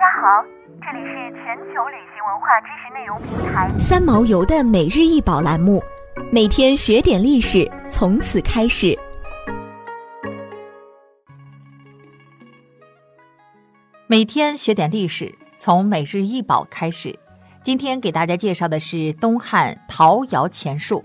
[0.00, 0.42] 家好，
[0.80, 5.78] 这里是全球旅行文化知识内容平台三毛游的每日一宝栏目，
[6.32, 8.98] 每天学点历史，从此开始。
[14.06, 17.14] 每天学点历史，从每日一宝开始。
[17.62, 21.04] 今天给大家介绍的是东汉陶窑钱树。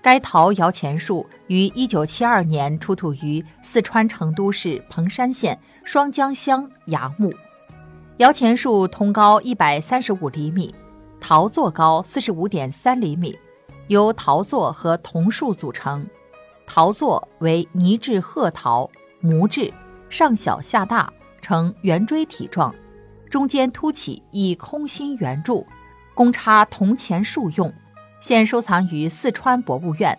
[0.00, 7.30] 该陶窑钱树于一九七二年出土于四川成都市彭山县双江乡崖墓。
[8.20, 10.74] 摇钱树通高一百三十五厘米，
[11.18, 13.34] 陶座高四十五点三厘米，
[13.86, 16.06] 由陶座和桐树组成。
[16.66, 19.72] 陶座为泥质褐陶，模质，
[20.10, 21.10] 上小下大。
[21.40, 22.74] 呈圆锥体状，
[23.30, 25.66] 中间凸起一空心圆柱，
[26.12, 27.72] 供插铜钱树用。
[28.20, 30.18] 现收藏于四川博物院。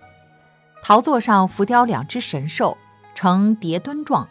[0.81, 2.75] 陶座上浮雕两只神兽，
[3.13, 4.27] 呈叠墩状，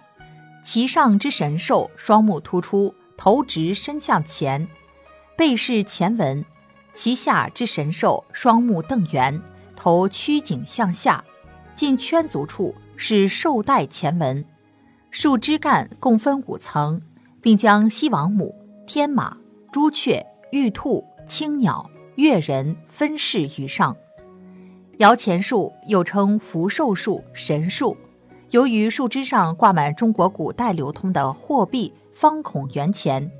[0.64, 4.66] 其上之神兽双目突出，头直伸向前，
[5.36, 6.42] 背是前纹；
[6.94, 9.38] 其下之神兽双目瞪圆，
[9.76, 11.22] 头曲颈向下，
[11.74, 14.42] 近圈足处是兽带前纹。
[15.10, 16.98] 树枝干共分五层，
[17.42, 18.54] 并将西王母、
[18.86, 19.36] 天马、
[19.70, 23.94] 朱雀、玉兔、青鸟、月人分饰于上。
[24.96, 27.94] 摇钱树又称福寿树、神树，
[28.48, 33.32] 由于树枝上挂满中国古代流通的货币方孔圆钱，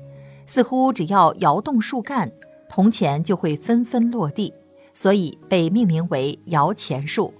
[0.47, 2.31] 似乎只要摇动树干，
[2.67, 4.51] 铜钱就会纷纷落地，
[4.95, 7.31] 所以被命名为摇钱树。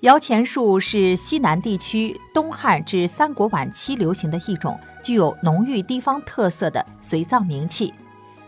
[0.00, 7.92] 摇钱树是西南地区东汉至三国晚期流行的一种具有浓郁地方特色的随葬名器，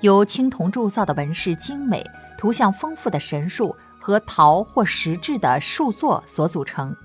[0.01, 2.03] 由青铜铸造的纹饰精美、
[2.39, 6.97] 图像丰富的神树和陶或石质的树座所组成，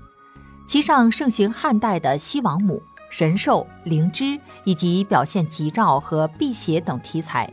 [0.66, 7.50] 其上盛行汉代的西王母、神兽、灵芝以及表现吉兆和辟邪等题材。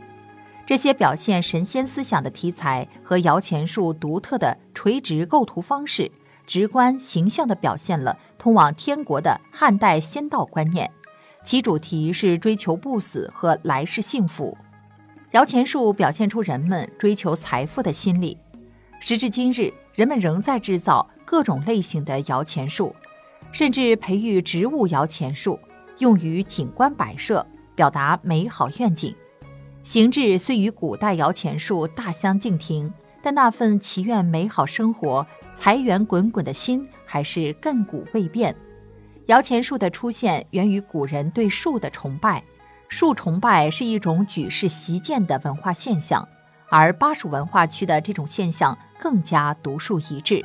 [0.66, 6.10] 这些表现神仙思想的题材和摇钱树独特的垂直构图方式。
[6.46, 10.90] 直观形象地表现了通往天国的汉代仙道观念，
[11.42, 14.54] 其主题是追求不死和来世幸福。
[15.30, 18.36] 摇钱树表现出人们追求财富的心理。
[19.00, 22.94] 时至今日，人们仍在制造各种类型的摇钱树，
[23.52, 25.58] 甚至培育植物摇钱树，
[25.98, 29.14] 用于景观摆设，表达美好愿景。
[29.82, 32.92] 形制虽与古代摇钱树大相径庭。
[33.26, 38.54] 但那份祈愿美好生活、财源滚滚的心还是亘古未变。
[39.28, 42.44] 摇钱树的出现源于古人对树的崇拜，
[42.90, 46.28] 树崇拜是一种举世习见的文化现象，
[46.68, 50.44] 而巴蜀文化区的这种现象更加独树一帜。